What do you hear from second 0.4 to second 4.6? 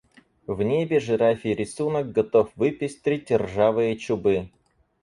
В небе жирафий рисунок готов выпестрить ржавые чубы.